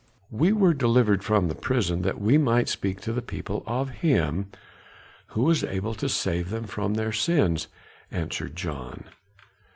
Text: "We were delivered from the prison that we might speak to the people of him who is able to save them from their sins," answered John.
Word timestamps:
"We 0.31 0.51
were 0.51 0.73
delivered 0.73 1.23
from 1.23 1.47
the 1.47 1.53
prison 1.53 2.01
that 2.01 2.19
we 2.19 2.35
might 2.39 2.67
speak 2.67 3.01
to 3.01 3.13
the 3.13 3.21
people 3.21 3.61
of 3.67 3.89
him 4.01 4.49
who 5.27 5.47
is 5.51 5.63
able 5.63 5.93
to 5.93 6.09
save 6.09 6.49
them 6.49 6.63
from 6.63 6.95
their 6.95 7.11
sins," 7.13 7.67
answered 8.09 8.55
John. 8.55 9.03